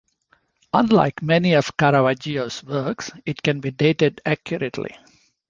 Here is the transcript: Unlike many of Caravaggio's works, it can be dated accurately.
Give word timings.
Unlike 0.73 1.21
many 1.21 1.53
of 1.53 1.77
Caravaggio's 1.77 2.63
works, 2.63 3.11
it 3.23 3.43
can 3.43 3.59
be 3.59 3.69
dated 3.69 4.19
accurately. 4.25 4.97